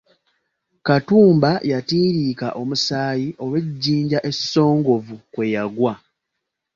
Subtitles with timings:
[0.87, 5.93] Katumba yatiriika omusaayi olw’ejjinja essongovu kwe yagwa.